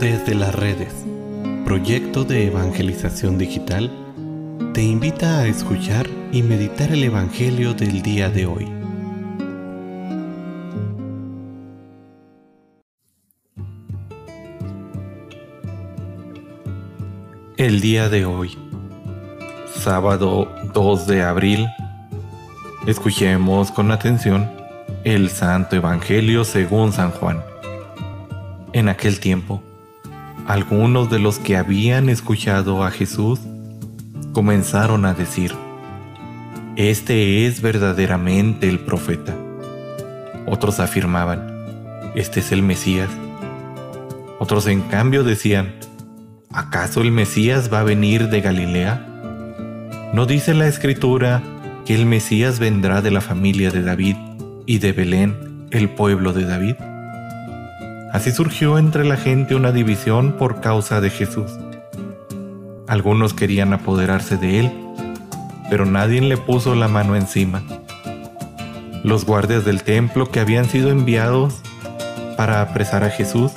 [0.00, 0.92] Desde las redes,
[1.64, 3.90] proyecto de evangelización digital,
[4.74, 8.68] te invita a escuchar y meditar el Evangelio del día de hoy.
[17.56, 18.58] El día de hoy,
[19.76, 21.68] sábado 2 de abril,
[22.86, 24.50] escuchemos con atención
[25.04, 27.42] el Santo Evangelio según San Juan.
[28.72, 29.62] En aquel tiempo,
[30.46, 33.40] algunos de los que habían escuchado a Jesús
[34.32, 35.52] comenzaron a decir,
[36.76, 39.34] Este es verdaderamente el profeta.
[40.46, 43.08] Otros afirmaban, Este es el Mesías.
[44.38, 45.76] Otros en cambio decían,
[46.50, 49.06] ¿acaso el Mesías va a venir de Galilea?
[50.12, 51.42] ¿No dice la escritura
[51.86, 54.16] que el Mesías vendrá de la familia de David
[54.66, 56.74] y de Belén, el pueblo de David?
[58.14, 61.50] Así surgió entre la gente una división por causa de Jesús.
[62.86, 64.72] Algunos querían apoderarse de él,
[65.68, 67.64] pero nadie le puso la mano encima.
[69.02, 71.60] Los guardias del templo que habían sido enviados
[72.36, 73.50] para apresar a Jesús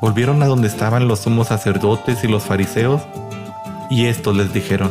[0.00, 3.00] volvieron a donde estaban los sumos sacerdotes y los fariseos
[3.90, 4.90] y estos les dijeron,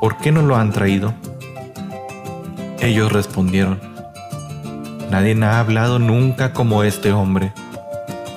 [0.00, 1.12] ¿por qué no lo han traído?
[2.80, 3.89] Ellos respondieron,
[5.10, 7.52] Nadie ha hablado nunca como este hombre.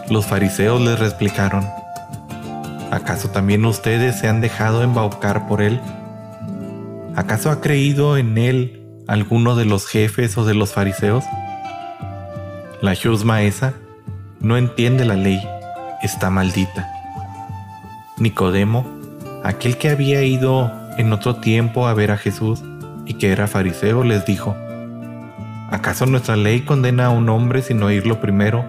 [0.10, 1.64] Los fariseos les replicaron,
[2.90, 5.80] ¿acaso también ustedes se han dejado embaucar por él?
[7.16, 11.24] ¿Acaso ha creído en él alguno de los jefes o de los fariseos?
[12.82, 13.74] La chusma esa
[14.40, 15.48] no entiende la ley,
[16.02, 16.92] está maldita.
[18.18, 18.88] Nicodemo,
[19.44, 22.64] aquel que había ido en otro tiempo a ver a Jesús
[23.06, 24.56] y que era fariseo, les dijo,
[25.74, 28.64] ¿Acaso nuestra ley condena a un hombre sin oírlo primero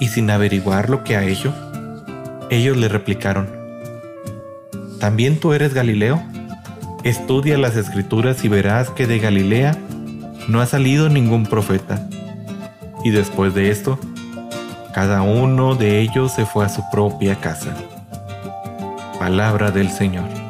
[0.00, 1.54] y sin averiguar lo que ha hecho?
[2.50, 3.46] Ellos le replicaron,
[4.98, 6.20] ¿también tú eres Galileo?
[7.04, 9.78] Estudia las escrituras y verás que de Galilea
[10.48, 12.08] no ha salido ningún profeta.
[13.04, 13.96] Y después de esto,
[14.92, 17.72] cada uno de ellos se fue a su propia casa.
[19.20, 20.45] Palabra del Señor.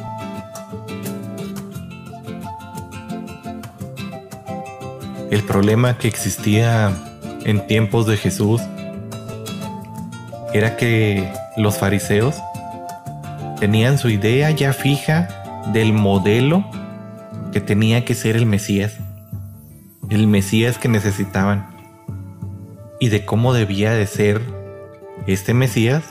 [5.31, 6.93] El problema que existía
[7.45, 8.61] en tiempos de Jesús
[10.53, 12.37] era que los fariseos
[13.59, 15.29] tenían su idea ya fija
[15.73, 16.65] del modelo
[17.53, 18.95] que tenía que ser el Mesías,
[20.11, 21.67] el Mesías que necesitaban
[23.01, 24.41] y de cómo debía de ser
[25.27, 26.05] este Mesías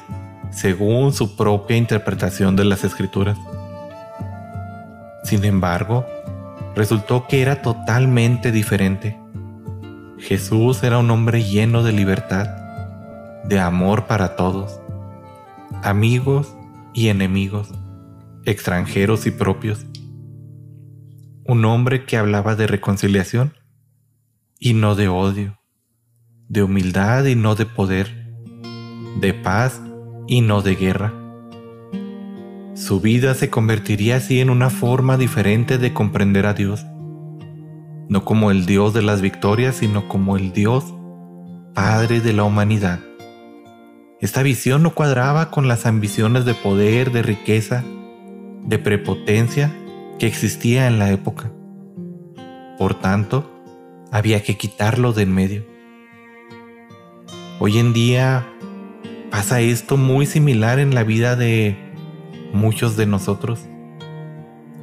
[0.51, 3.37] según su propia interpretación de las escrituras.
[5.23, 6.05] Sin embargo,
[6.75, 9.19] resultó que era totalmente diferente.
[10.17, 12.47] Jesús era un hombre lleno de libertad,
[13.45, 14.79] de amor para todos,
[15.83, 16.55] amigos
[16.93, 17.71] y enemigos,
[18.45, 19.85] extranjeros y propios.
[21.45, 23.53] Un hombre que hablaba de reconciliación
[24.59, 25.59] y no de odio,
[26.47, 28.33] de humildad y no de poder,
[29.19, 29.81] de paz
[30.27, 31.13] y no de guerra.
[32.75, 36.85] Su vida se convertiría así en una forma diferente de comprender a Dios,
[38.09, 40.93] no como el Dios de las victorias, sino como el Dios
[41.73, 42.99] Padre de la humanidad.
[44.19, 47.81] Esta visión no cuadraba con las ambiciones de poder, de riqueza,
[48.65, 49.73] de prepotencia
[50.19, 51.53] que existía en la época.
[52.77, 53.49] Por tanto,
[54.11, 55.65] había que quitarlo de en medio.
[57.59, 58.45] Hoy en día
[59.31, 61.84] pasa esto muy similar en la vida de
[62.55, 63.59] muchos de nosotros,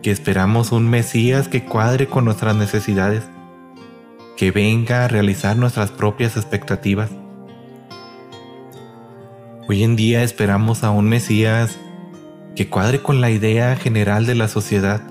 [0.03, 3.25] que esperamos un Mesías que cuadre con nuestras necesidades,
[4.37, 7.11] que venga a realizar nuestras propias expectativas.
[9.69, 11.79] Hoy en día esperamos a un Mesías
[12.55, 15.03] que cuadre con la idea general de la sociedad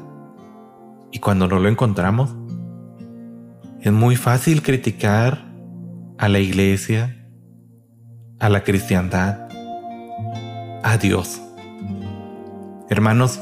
[1.12, 2.36] y cuando no lo encontramos,
[3.82, 5.52] es muy fácil criticar
[6.18, 7.28] a la iglesia,
[8.40, 9.50] a la cristiandad,
[10.84, 11.42] a Dios.
[12.92, 13.40] Hermanos,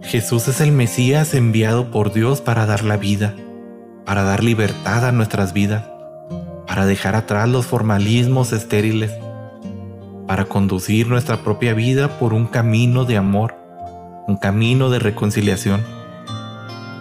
[0.00, 3.34] Jesús es el Mesías enviado por Dios para dar la vida,
[4.06, 5.84] para dar libertad a nuestras vidas,
[6.66, 9.12] para dejar atrás los formalismos estériles,
[10.26, 13.56] para conducir nuestra propia vida por un camino de amor,
[14.26, 15.84] un camino de reconciliación,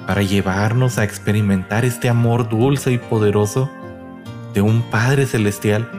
[0.07, 3.71] para llevarnos a experimentar este amor dulce y poderoso
[4.53, 5.89] de un Padre Celestial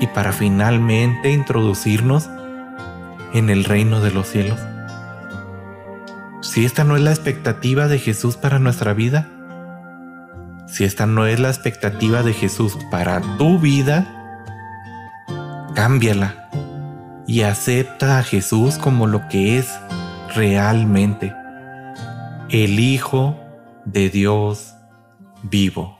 [0.00, 2.28] y para finalmente introducirnos
[3.34, 4.60] en el reino de los cielos.
[6.40, 9.28] Si esta no es la expectativa de Jesús para nuestra vida,
[10.66, 14.14] si esta no es la expectativa de Jesús para tu vida,
[15.74, 16.44] cámbiala.
[17.26, 19.68] y acepta a Jesús como lo que es
[20.34, 21.34] realmente,
[22.48, 23.38] el Hijo
[23.84, 24.74] de Dios
[25.42, 25.97] vivo.